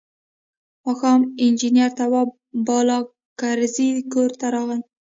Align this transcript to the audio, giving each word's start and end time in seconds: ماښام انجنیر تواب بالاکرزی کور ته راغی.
ماښام 0.83 1.21
انجنیر 1.45 1.89
تواب 1.97 2.29
بالاکرزی 2.67 3.89
کور 4.13 4.29
ته 4.39 4.45
راغی. 4.53 4.79